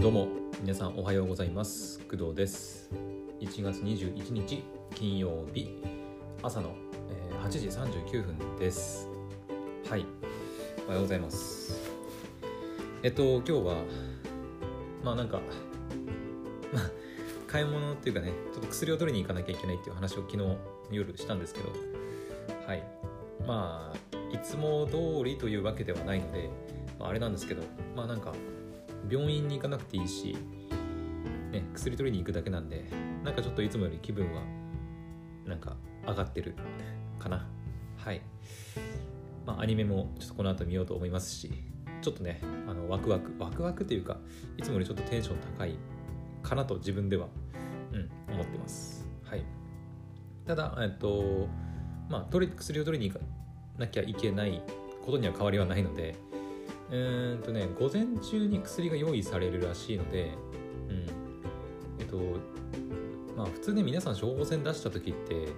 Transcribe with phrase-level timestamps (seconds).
[0.00, 0.28] どうも
[0.62, 2.00] 皆さんおはようございます。
[2.10, 2.88] 工藤です。
[3.38, 4.64] 1月21日
[4.94, 5.78] 金曜日。
[6.42, 6.74] 朝の、
[7.10, 9.10] えー8時39分です。
[9.90, 10.06] はい。
[10.86, 11.78] おはようございます。
[13.02, 13.84] えっと今日は
[15.04, 15.42] まあなんか
[16.72, 16.90] まあ
[17.46, 20.56] 買い物っていうかねちょっと薬を取りに行かなきゃいけないっていう話を昨日
[20.90, 21.68] 夜したんですけど。
[22.66, 22.82] はい。
[23.46, 26.48] まあいつも通りというわけではないので、
[26.98, 27.62] まあ、あれなんですけど
[27.94, 28.32] まあなんか
[29.08, 30.36] 病院に行かなくていいし、
[31.52, 32.84] ね、薬取りに行くだけなんで
[33.24, 34.42] なんかちょっといつもより気分は
[35.46, 36.54] なんか上がってる
[37.18, 37.46] かな。
[37.96, 38.22] はい。
[39.46, 41.50] まあアニメもちょっとこの後見ようと思いますし
[42.02, 44.18] ちょっとねあのワクワクワクワクというか
[44.56, 45.76] いつもよりちょっとテンション高い
[46.42, 47.26] かなと自分では、
[47.92, 49.06] うん、思ってます。
[49.24, 49.44] はい。
[50.46, 51.48] ただえっと
[52.08, 53.24] まあ取り薬を取りに行か
[53.78, 54.62] なきゃいけない
[55.04, 56.16] ことには変わりはないので
[56.90, 60.32] うーんとね午前中に薬が用意されるらしいので
[60.88, 61.06] うん。
[61.98, 62.16] えっと
[63.36, 65.48] まあ普通ね皆さん処方箋出した時って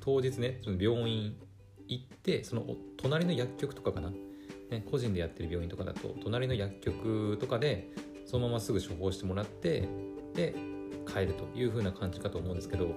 [0.00, 1.36] 当日ねその病院
[1.88, 2.64] 行ってその
[2.96, 7.90] 隣の薬局とかかな、ね、個人でやってる病院とかだと隣の薬局とかで
[8.24, 9.88] そのまますぐ処方してもらって
[10.34, 10.54] で
[11.06, 12.94] 帰るという風な感じかと思うんですけど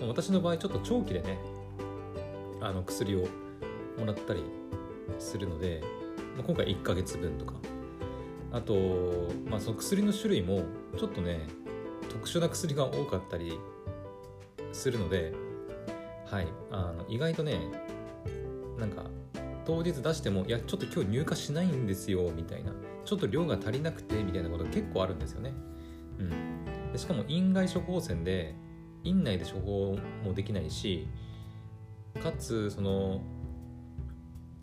[0.00, 1.38] 私の場合ちょっと長期でね
[2.60, 3.26] あの薬を
[3.98, 4.42] もらったり
[5.18, 5.82] するので、
[6.36, 7.54] まあ、今回1ヶ月分とか。
[8.52, 8.74] あと、
[9.48, 10.62] まあ、その薬の種類も
[10.98, 11.46] ちょっとね
[12.10, 13.58] 特殊な薬が多かったり
[14.72, 15.32] するので
[16.26, 17.58] はいあの意外とね
[18.78, 19.04] なんか
[19.64, 22.72] 当日出してもいやちょっと今日入荷しないんですよみたいな。
[23.04, 25.52] ちょっと量が足りなくてみたいなことが結構あるんですよね、
[26.18, 28.54] うん、でしかも院外処方箋で
[29.04, 31.08] 院内で処方もできないし
[32.22, 33.20] かつその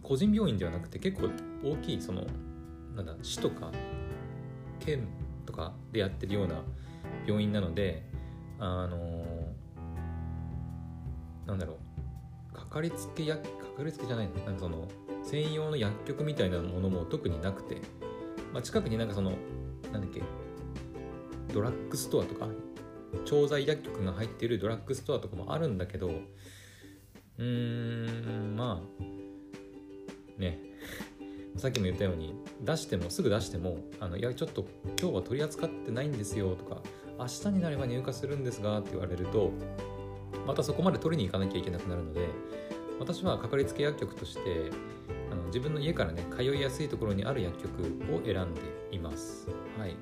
[0.09, 1.29] 個人病院ではなくて結構
[1.63, 2.25] 大きいその
[2.95, 3.71] なんだ市とか
[4.79, 5.07] 県
[5.45, 6.61] とかでやってるような
[7.25, 8.03] 病院なので
[8.59, 9.23] あの
[11.45, 11.89] なんだろう。
[12.59, 14.87] かかりつけ薬かかりつけじゃないなんかその
[15.23, 17.81] 専用の薬局みたいなものも特になくて、
[18.53, 19.33] まあ、近くになんかその
[19.91, 20.21] なんだっけ
[21.53, 22.47] ドラッグストアとか
[23.25, 29.18] 調剤薬局が入っているドラッグストアとかもあるんだけどうーんまあ
[30.39, 30.59] ね。
[31.57, 34.65] さっきも言ったように出してもすぐ出してもあのいやちょっと
[34.99, 36.81] 今日は取り扱ってないんですよとか
[37.17, 39.51] 明日になれば入荷するんですがって言われると
[40.47, 42.27] またそこまで取りに行かなきゃいけなくなるので
[42.99, 44.71] 私はかかりつけ薬局として
[45.31, 47.83] あの自分の家からね通いやすいところにある薬局
[48.13, 48.61] を選んで
[48.91, 49.47] います。
[49.77, 49.95] はい。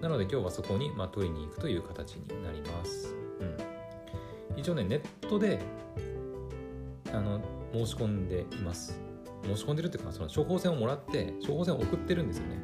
[0.00, 3.44] なので今日はそこに、まあ、取りに行くという形になります、う
[4.54, 5.58] ん、一応ねネットで
[7.12, 7.40] あの
[7.72, 9.05] 申し込んでいます。
[9.46, 12.56] 申し込んでるっていうかその処方箋をもらって処方箋を送ってるんですよね。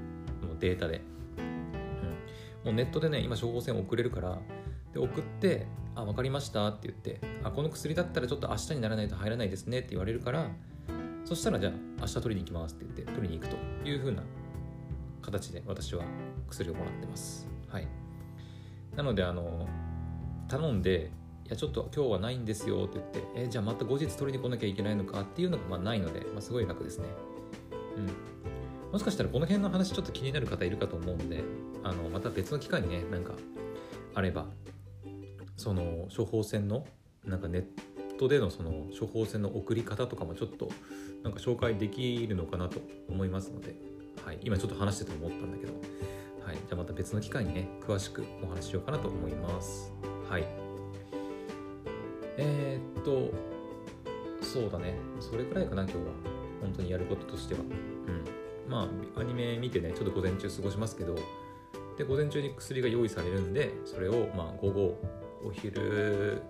[0.46, 1.02] もうデータで、
[1.38, 4.38] うん、もうネットでね今処方箋を送れるから
[4.92, 10.50] で送って「あ分かりました」って言って「あこの薬だったらちょっと明日にならないと入らないですね」って言われるから
[11.24, 14.22] そしたらじゃあ明日取りに行きますって言って取りに行くという風な
[15.22, 16.04] 形で私は
[16.48, 17.48] 薬をもらってます。
[17.68, 17.86] はい。
[18.96, 19.66] なのであの
[20.48, 21.10] 頼んで
[21.46, 25.20] いやちょっと今日はないんですよって言ってえじゃあまた後日取りに来なきゃいけないのか？
[25.20, 27.06] っていうのがまあないので、まあ、すごい楽ですね。
[27.96, 28.32] うん。
[28.92, 31.42] もしかしたらこの辺の話ちょっと気になる方いるかと思うんで
[31.82, 33.32] あのまた別の機会にねなんか
[34.14, 34.46] あれば
[35.56, 36.86] その処方箋の
[37.24, 37.64] なんかネッ
[38.18, 40.68] トでのその処方箋の送り方とかもちょっと
[41.22, 43.74] なんか紹介できるのかなと思いますので、
[44.26, 45.72] はい、今ちょっと話してて思ったんだけど、
[46.44, 49.90] はい、じゃあまた別の機会にね詳しくお話ししようかなと思います。
[50.28, 50.61] はい。
[52.36, 53.30] えー、っと
[54.44, 54.96] そうだね。
[55.20, 56.02] それくらいかな今日は。
[56.60, 57.60] 本当にやることとしては。
[57.60, 58.70] うん。
[58.70, 61.16] まあアニメ見てねちょっと午前中過ごしますけど
[61.98, 64.98] で午前中に薬が用意されるんでそれをまあ午後
[65.44, 66.40] お昼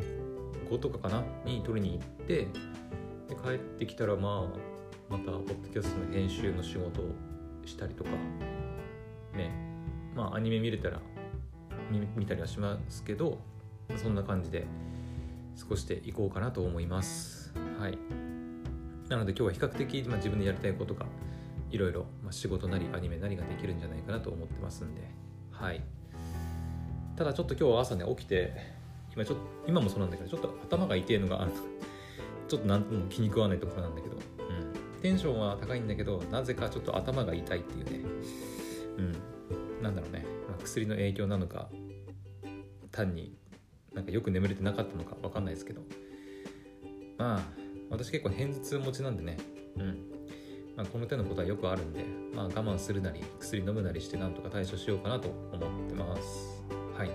[0.71, 1.25] 後とかかな？
[1.45, 2.49] に取りに行ってで
[3.43, 4.51] 帰ってきたらま
[5.11, 7.15] あまたポッドキャストの編集の仕事を
[7.65, 8.11] したりとか
[9.35, 9.51] ね。
[10.15, 11.01] まあアニメ見れたら
[11.91, 13.39] 見見たりはしますけど
[13.97, 14.67] そんな感じで
[15.59, 17.53] 過ごしていこうかなと思います。
[17.79, 17.99] はい。
[19.09, 21.07] なので今日は比較的、まあ、自分でやりたいことが
[21.71, 25.03] いろいろ、まあ、仕事なりアニメなりができるんじゃないかなと思ってますんで。
[25.51, 25.83] はい。
[27.17, 28.55] ただちょっと今日は朝ね起きて
[29.15, 31.53] 今ちょっと今もそうなんだけどちょっと頭が痛いのがある。
[32.49, 38.09] ちょっと何とも気に食わないところなんだけど、うん、テンションは高いんだけどなぜかちょっと頭が痛いっていうね。
[38.99, 39.83] うん。
[39.83, 41.69] なんだろうね、まあ、薬の影響なのか
[42.91, 43.37] 単に
[43.95, 45.83] なんかよく眠れてなかったのか分かんないですけど。
[47.19, 49.37] まあ私結構偏頭痛持ちなんでね。
[49.77, 49.87] うん、
[50.77, 52.05] まあ、この手のことはよくあるんで、
[52.35, 56.63] まあ、我慢するなり薬飲むなりしてなんとか対処しようかなと思ってます。
[56.97, 57.11] はい。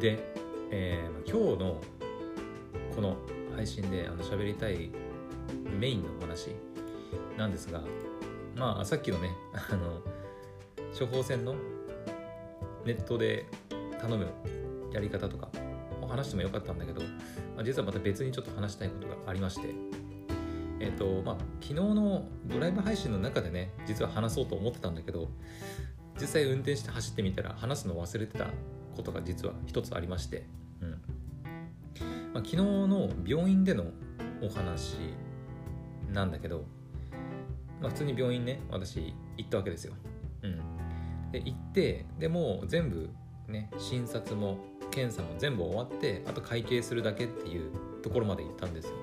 [0.00, 0.18] で、
[0.70, 1.80] えー、今日の
[2.94, 3.16] この
[3.54, 4.90] 配信であの喋りたい
[5.78, 6.50] メインのお話
[7.36, 7.82] なんですが
[8.56, 9.30] まあさっきのね
[9.70, 10.00] あの
[10.98, 11.54] 処方箋の
[12.84, 13.46] ネットで
[14.00, 14.26] 頼む
[14.92, 15.48] やり方とか
[16.10, 19.68] 話してもよかったんだけど、まあ、実はまた別にちょっと話したいことがありまして
[20.80, 25.28] えっ、ー、とまあ昨日のドライブ配信の中でね実は話そうと思ってたんだけど
[26.20, 28.46] 実際運転して走ってみたら話すの忘れてた
[28.96, 30.46] ことが実は一つありまして、
[30.82, 30.96] うんま
[32.40, 33.84] あ、昨日の病院での
[34.42, 34.96] お話
[36.12, 36.64] なんだけど、
[37.80, 39.94] まあ、普通に病院ね私行ったわけですよ。
[40.42, 43.10] うん、で行ってでも全部
[43.50, 44.58] ね診察も
[44.90, 47.70] 検査も全部終わってあと会計するだけっていう
[48.02, 48.94] ところまで行ったんですよ。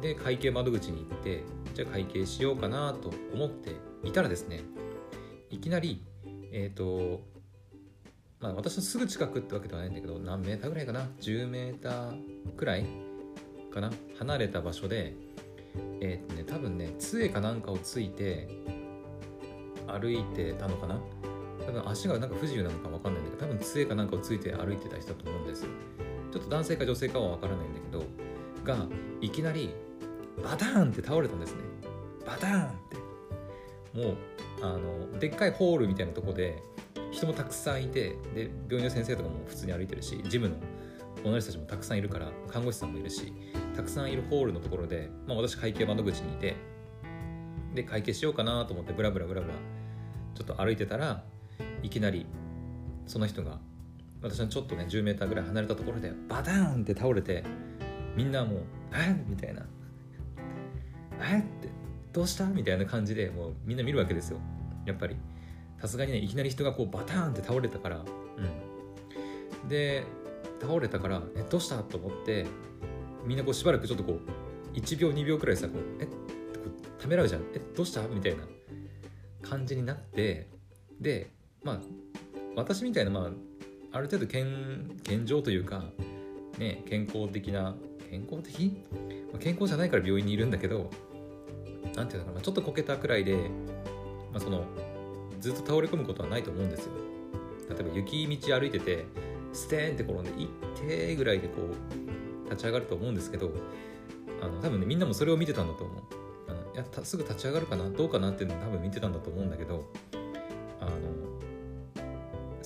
[0.00, 1.42] で会計窓口に行って
[1.74, 3.74] じゃあ会計しようかなと思って
[4.04, 4.60] いたらですね
[5.50, 6.04] いきなり
[6.52, 7.20] えっ、ー、と
[8.40, 12.86] まあ私のすぐ近くってわけではないんだけど何メーターぐらいかな？10メーターくらい
[13.72, 13.90] かな？
[14.18, 15.14] 離れた場所で
[16.00, 18.48] えっ、ー、とね多分ね杖かなんかをついて
[19.88, 21.00] 歩いてたのかな？
[21.68, 25.68] 多分足がなんか不自由なのか分かんないんだけど多分杖かなんかをついて歩いてた人だと思うんですよ。
[26.32, 28.04] ちょっと男性か女性かは分からないんだけど
[28.64, 28.86] が
[29.20, 29.74] いきなり
[30.42, 31.60] バターンって倒れたんですね。
[32.26, 32.72] バターンっ
[33.92, 33.98] て。
[33.98, 34.16] もう
[34.62, 36.62] あのでっかいホールみたいなとこで
[37.10, 40.56] 人もたくさんいてで病院の先生とかも普通に歩いてるしジムの
[41.22, 43.30] 同じ人たちもたくさんいるから看護師さんもいるし
[43.76, 46.56] たくさんいるホールのところで、まあ、私会計窓口にいて
[47.74, 49.54] で会計しようかなと思ってブラブラブラブラ
[50.34, 51.24] ちょっと歩いてたら
[51.82, 52.26] いきなり
[53.06, 53.58] その人が
[54.20, 57.44] 私のちょっとね 10m ぐらい離れたところでバタンって倒れて
[58.16, 58.60] みんなもう
[58.94, 59.64] 「えみたいな
[61.22, 61.68] 「えっ?」て
[62.12, 64.38] 「どうした?」みたいな感じでもうみんな見るわけですよ
[64.86, 65.16] やっぱり
[65.80, 68.04] さすがにねいきなり人がこうバタンって倒れたから
[69.64, 70.04] うんで
[70.60, 72.46] 倒れたから「えどうした?」と思って
[73.24, 74.14] みんなこうしばらくちょっとこ
[74.74, 76.08] う1秒2秒くらいさこう「えっ?」
[76.98, 78.44] ためらうじゃん「えどうした?」みたいな
[79.42, 80.48] 感じになって
[81.00, 81.30] で
[81.62, 81.80] まあ
[82.56, 83.30] 私みたいなま
[83.92, 85.84] あある程度健健常というか
[86.58, 87.74] ね健康的な
[88.10, 88.82] 健康的、
[89.32, 90.90] まあ、健康じゃないから病院にいるんだけど
[91.94, 93.34] 何ていうのかなまあちょっとこけたくらいで、
[94.32, 94.64] まあ、その
[95.40, 96.92] ずっと倒れ込むことはないと思うんですよ。
[97.70, 99.04] 例えば雪道歩いてて
[99.52, 100.48] ステーンって転んで一
[100.80, 103.50] 定ぐらいでこう立ち上がると思うんですけど
[104.40, 106.02] あの多分ねみんなもそれを見てたんだと思う。
[106.48, 109.90] あのいやすぐ立ち上がるかなどうかなっていうのを多分見てたんだと思うんだけど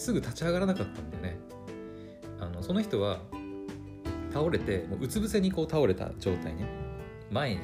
[0.02, 1.38] すぐ立ち上がらなかったんだよね
[2.40, 3.20] あのその人は
[4.32, 6.66] 倒れてもううつ伏せにこう倒れた状態ね
[7.30, 7.60] 前に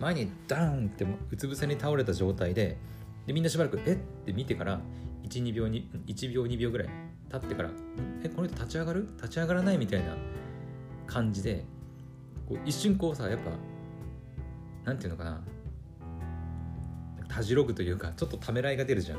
[0.00, 2.78] 前にダーンってうつ伏せに倒れた状態で
[3.26, 4.80] でみんなしばらく「えっ?」て見てから
[5.24, 6.88] 12秒に1秒2秒ぐらい
[7.30, 7.70] 経ってから
[8.24, 9.06] 「えこの人立ち上がる？
[9.16, 10.16] 立ち上がらない?」みたいな
[11.06, 11.64] 感じで
[12.48, 13.50] こう一瞬こうさやっぱ
[14.84, 15.44] なんていうのかな
[17.28, 19.18] たじろぐというかちょっとためらいが出るじゃん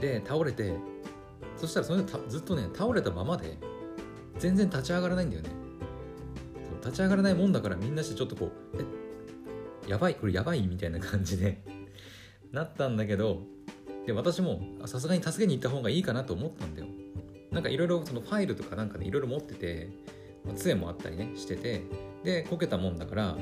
[0.00, 0.74] で倒れて
[1.56, 3.58] そしたらその人ずっとね倒れたままで
[4.38, 5.50] 全然立ち上がらないんだよね。
[6.80, 8.50] 立ち上がらないもんだからみんなしてちょっとこう
[9.86, 11.62] えやばいこれやばいみたいな感じで
[12.52, 13.42] なったんだけど
[14.06, 16.88] で私もさすがに助けに行った方がいいかなと思ったんだよ。
[17.50, 19.88] なんかいろいろそのファイルとかなんかねいろいろ持ってて
[20.56, 21.82] 杖もあったりねしてて
[22.22, 23.36] でこけたもんだから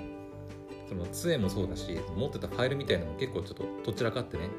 [0.88, 4.50] その杖もそうだし持ってたファイルみたいなのも結構ちょっとどちらかってね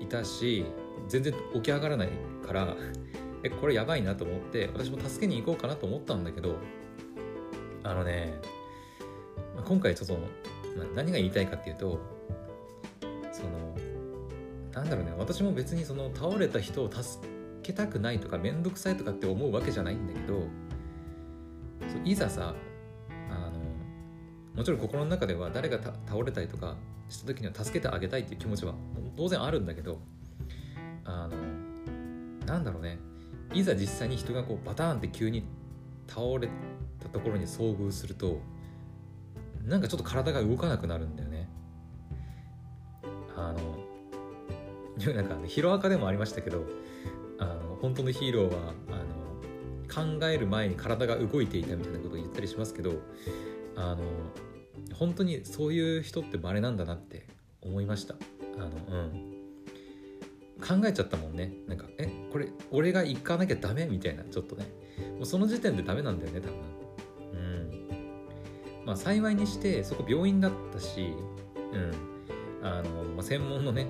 [0.00, 0.66] いたし
[1.08, 2.08] 全然起き上がらない
[2.46, 2.76] から
[3.42, 6.56] えこれやばいなと思って私も助けに行こうかなと思ったんだけど
[7.82, 8.40] あのね
[9.64, 10.18] 今回ちょっと
[10.94, 12.00] 何が言いたいかっていうと
[13.32, 13.76] その
[14.72, 17.26] なんだろうね私も別にその倒れた人を助
[17.62, 20.46] けたくないとか面倒くさいとかって思うわけじゃないんだけど
[22.04, 22.54] いざさ
[23.30, 23.52] あの
[24.54, 26.76] もちろん心の中では誰が倒れたりとか
[27.08, 28.74] した時には助けてあげたいっていう気持ちは
[29.16, 29.98] 当然あるんだけど
[31.10, 31.36] あの
[32.46, 32.98] なんだろうね。
[33.52, 35.44] いざ実際に人がこうバターンって急に
[36.06, 36.48] 倒れ
[37.00, 38.40] たところに遭遇すると
[39.64, 41.48] なんかちょっと体が動かなくなるんだよね。
[43.36, 43.80] あの
[45.14, 46.66] なんか、ヒロアカでもありましたけど
[47.38, 53.00] あの本当のヒーローはあの考える前に体が動いていたみたいなことを言ったりしますけど
[53.76, 54.04] あの
[54.94, 57.26] 本当にそういう人って稀なんだなって
[57.62, 58.14] 思いました。
[58.58, 59.29] あのうん。
[60.60, 61.52] 考えちゃったもんね。
[61.66, 63.86] なんかえこれ俺が行かなきゃダメ？
[63.86, 64.66] みたいなちょっとね。
[65.16, 66.56] もうその時点でダメなんだよね多分。
[67.32, 68.86] うん。
[68.86, 71.14] まあ幸いにしてそこ病院だったし
[71.72, 72.10] うん。
[72.62, 73.86] あのまあ、専門のね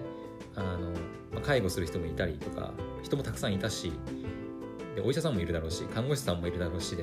[0.54, 0.90] あの、
[1.32, 2.72] まあ、介護する人もいたりとか
[3.02, 3.92] 人もたくさんいたし
[4.94, 7.02] でお医者さんもいるだろうし看護師さんもいるだろうしで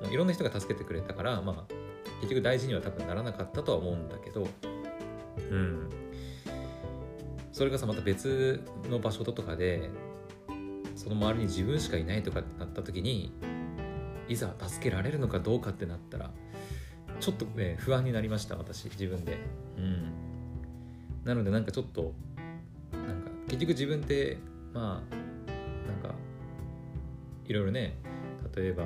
[0.00, 1.74] もういろんな人が助けてくれたから、まあ、
[2.22, 4.48] 結局大事には多分ならなかったとは思うんだけど
[5.50, 5.90] うん。
[7.54, 9.88] それがさまた別の場所とかで
[10.96, 13.32] その周りに自分しかいないとかってなった時に
[14.28, 16.32] いざ助けられるのかどうかってなったら
[17.20, 19.38] ちょっとね不安になりました私自分で。
[19.78, 20.12] うん。
[21.24, 22.12] なのでなんかちょっと
[22.92, 24.36] なんか結局自分って
[24.72, 25.14] まあ
[25.88, 26.12] なんか
[27.46, 27.96] いろいろね
[28.56, 28.82] 例えば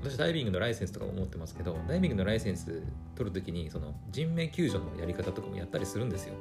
[0.00, 2.84] 私ダイビングのライセンスとかも持ってますけどダイビングのライセンス
[3.16, 6.34] 取るときにその人命救助のやり方とかもやったりするんですよ。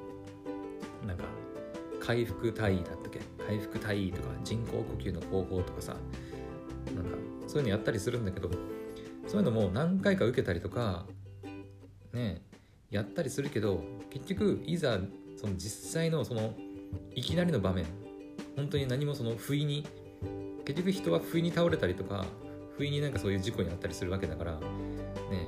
[1.08, 1.24] なんか
[2.00, 3.20] 回復体位だったっけ？
[3.46, 5.96] 回復体位とか人工呼吸の方法とかさ
[6.96, 8.50] なんかそういうのやったりするんだけど
[9.28, 11.06] そういうのも何回か受けたりとか
[12.14, 12.42] ね
[12.90, 15.00] やったりするけど結局いざ
[15.36, 16.54] その実際のその
[17.14, 17.86] いきなりの場面
[18.56, 19.86] 本当に何もその不意に
[20.66, 22.26] 結局人は不意に倒れたりとか
[22.78, 25.48] 不意になんかそういう事故にあったりするわけだからね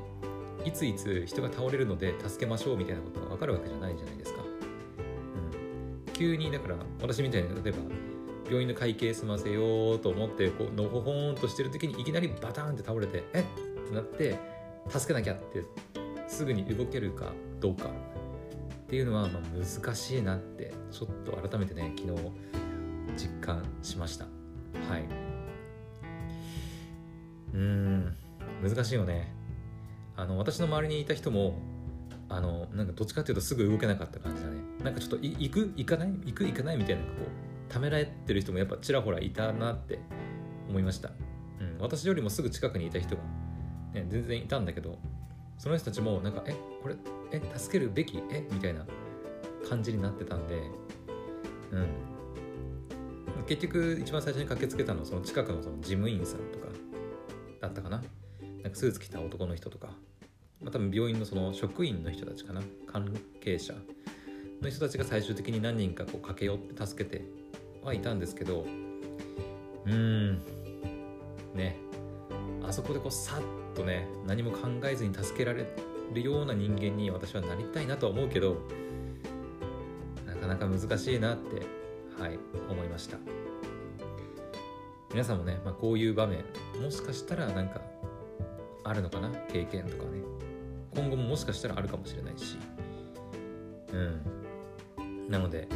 [0.66, 4.29] いついつ人が倒れるので助けましょうみたいなことが分かるわけじゃないじゃないですか。
[6.20, 7.78] 急にだから私みたいに例えば
[8.46, 13.44] 病院の会計済ませようと思ってこうのほほんとしてる時にいきなりバタンって倒れてえっ？
[13.86, 14.38] ってなって
[14.90, 15.64] 助けなきゃって
[16.28, 17.92] すぐに動けるかどうかっ
[18.90, 22.22] ていうのはまあ難しいなってちょっと改めてね昨日
[23.16, 24.26] 実感しました。
[24.26, 24.30] は
[24.98, 25.06] い。
[27.54, 28.18] うん。
[28.62, 29.34] 難しいよね。
[30.18, 31.62] あの私の周りにいた人も
[32.30, 34.58] あのなんかどっちかっていうとすぐ動けなかった感じだね。
[34.84, 35.74] なんかちょっと行く？
[35.76, 36.10] 行かない？
[36.26, 36.46] 行く？
[36.46, 37.10] 行かないみたいなこ
[37.68, 40.00] うためられてる人もやっぱちらほらいたなって
[40.70, 41.10] 思いました、
[41.60, 43.22] うん、私よりもすぐ近くにいた人が、
[43.94, 45.00] ね、全然いたんだけど
[45.58, 46.56] その人たちもなんかえ？
[46.82, 46.96] これ？
[47.32, 47.42] え？
[47.58, 48.18] 助けるべき？
[48.32, 48.48] え？
[48.52, 48.86] みたいな
[49.68, 50.56] 感じになってたんで
[51.72, 51.88] うん。
[53.48, 56.68] 結局一番最初に駆けつけたのはその近くのその事務員さんとか
[57.62, 58.04] だったかな。
[58.62, 59.90] なんかスーツ着た男の人とか、
[60.62, 62.62] まあ、多分病院のその職員の人たちかな。
[62.86, 63.74] 関係者
[64.62, 67.24] の人たちが最終的に何人かこう駆け寄って助けて
[67.84, 68.66] はいたんですけど
[69.86, 70.40] うん。
[71.56, 71.78] ね。
[72.64, 75.66] あそこでこうさっとね何も考えずに助けられ
[76.14, 78.58] るような人間に私はなりたいなとは思うけど
[80.28, 81.62] なかなか難しいなって
[82.22, 82.38] はい
[82.70, 83.18] 思いました。
[85.12, 86.44] 皆さんもね、まあ、こういう場面
[86.80, 87.82] もしかしたらなんか
[88.84, 89.30] あるのかな？
[89.52, 90.22] 経験とかね。
[90.96, 92.58] 今後ももしかしたらあるかもしれないし。
[93.94, 95.30] うん。
[95.30, 95.68] なので。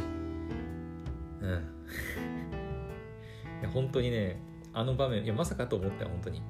[1.40, 1.50] うん。
[3.60, 4.40] いや本当にね
[4.72, 6.42] あの場面いやまさかと思ったよ本当に。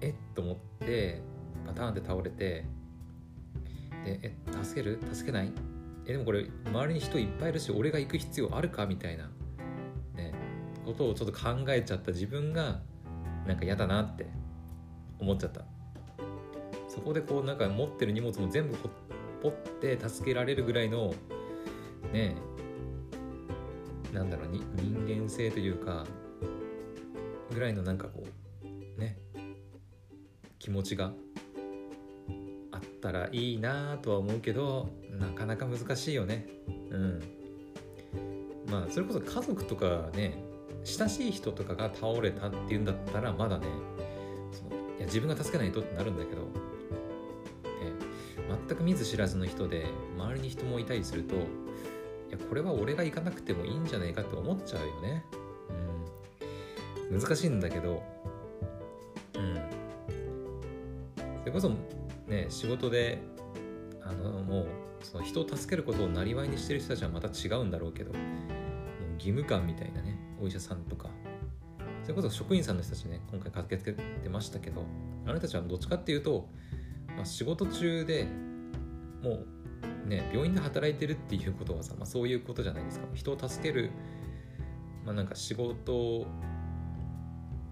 [0.00, 1.22] えっと思って
[1.66, 2.64] パターンって倒れて
[4.04, 5.00] でえ助ける？
[5.12, 5.52] 助けない？
[6.06, 8.86] えでもこれ周りに人いっぱいいるし俺が行く必要あるか？
[8.86, 9.24] みたいな。
[10.14, 10.32] ね。
[10.84, 12.80] ことをちょっと考えちゃった自分が
[13.46, 14.26] なんか嫌だなって
[15.18, 15.64] 思っちゃった。
[16.94, 18.76] そこでこうなんか持ってる荷物も全部
[19.42, 21.12] ほっって助けられるぐらいの
[22.12, 22.36] ね
[24.12, 26.06] なんだろうに人間性というか
[27.52, 28.24] ぐらいのなんかこ
[28.64, 29.18] うね
[30.58, 31.12] 気持ちが
[32.72, 36.46] あったらいいなとは思うけどなかなか難しいよね。
[36.90, 37.22] うん。
[38.70, 40.42] まあそれこそ家族とかね
[40.84, 43.66] 親しい人とかが倒れたっていうんだったらまだね
[44.52, 46.48] そのいや自分が助けないとってなるんだけど、
[48.68, 51.38] 全く見ず知らずの人で周りに人もいたりするとい
[52.30, 55.24] やこれは俺が行かなくてもいいんじゃないかって思っちゃうよね、
[57.10, 58.02] うん、難しいんだけど
[59.34, 59.54] うん。
[61.40, 61.70] それこそ
[62.28, 63.20] ね仕事で
[64.02, 64.66] あのもう
[65.02, 68.22] その人を助けることをなりわいにしてる人たちはまた違うんだろうけどもう
[69.14, 71.08] 義務感みたいなねお医者さんとか。
[72.04, 73.92] それこそ職員さんの人たちね今回駆けつけ
[74.22, 74.84] てましたけど
[75.24, 76.46] あなたたちはどっちかっていうと、
[77.16, 78.26] まあ、仕事中で
[79.24, 79.44] も
[80.04, 83.06] うね病院で働いてるっていうことはさ、まあ、そういうことじゃないですか。
[83.14, 83.90] 人を助ける
[85.04, 86.26] まあなんか仕事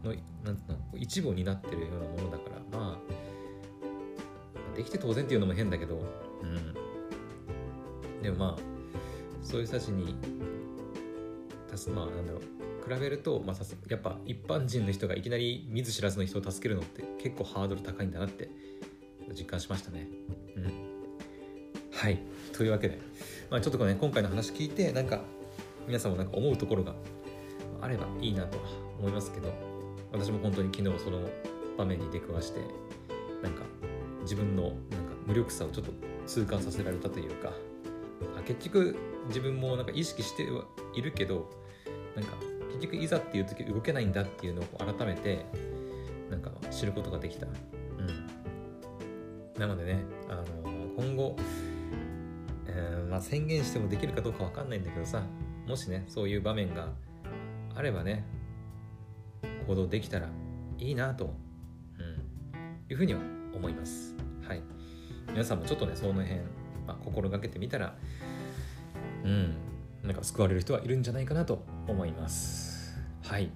[0.02, 6.02] のなんていうの一部を担ってるようなものだからまあできて当然っていうのも変だけど
[6.42, 8.22] うん。
[8.22, 8.72] でもまあ
[9.42, 10.14] そういう人たちに
[11.94, 12.42] まあなんだろう
[12.82, 18.50] 比べると、まあ、さすやっぱ一般人の人がいきなり見ず知らずの人を助けるのって結構ハードル高いんだなって
[19.30, 20.08] 実感しましたね。
[20.56, 20.81] うん、
[22.02, 22.18] はい。
[22.52, 22.98] というわけで、
[23.48, 25.20] まあ、ちょっとね今回の話聞いてなんか
[25.86, 26.94] 皆さんもなんか思うところが
[27.80, 28.64] あればいいなとは
[28.98, 29.54] 思いますけど
[30.10, 31.20] 私も本当に昨日その
[31.78, 32.58] 場面に出くわして
[33.40, 33.62] なんか
[34.22, 34.78] 自分のなんか
[35.28, 35.92] 無力さをちょっと
[36.26, 37.52] 痛感させられたというか
[38.48, 38.96] 結局
[39.28, 40.64] 自分もなんか意識しては
[40.96, 41.48] いるけど
[42.16, 42.32] なんか
[42.72, 45.46] 結局いざっていう時動けないんだっていうのを改めて
[46.30, 47.46] なんか知ることができた。
[47.46, 47.52] うん、
[49.60, 50.44] なのでね、あの
[50.96, 51.36] 今後、
[53.12, 55.22] まあ、宣言してもできるかどうかわかんないんだけどさ
[55.68, 56.88] もしねそういう場面が
[57.74, 58.24] あればね
[59.66, 60.30] 行動できたら
[60.78, 61.34] いいなと、
[61.98, 62.56] うん、
[62.88, 63.20] いうふうには
[63.54, 64.16] 思います。
[64.48, 64.62] はい。
[65.28, 66.40] 皆さんもちょっとねその辺、
[66.86, 67.94] まあ、心がけてみたら
[69.24, 69.56] うん
[70.02, 73.50] なんか救われる人はいるんじゃないかなと思いますはい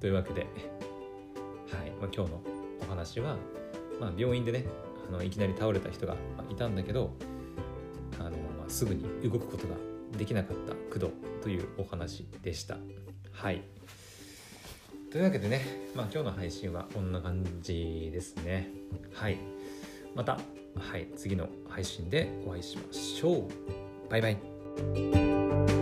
[0.00, 2.40] というわけで、はいまあ、今日の
[2.82, 3.36] お話は、
[4.00, 4.64] まあ、病院でね
[5.08, 6.16] あのいきなり倒れた人が
[6.50, 7.12] いたんだけど、
[8.68, 9.74] すぐに動くことが
[10.16, 12.78] できなかった工藤というお話でした
[13.32, 13.62] はい
[15.10, 15.62] というわけでね、
[15.94, 18.68] まあ、今日の配信はこんな感じですね
[19.14, 19.38] はい
[20.14, 20.38] また
[20.80, 23.48] はい、次の配信でお会いしましょう。
[24.10, 25.77] バイバイ。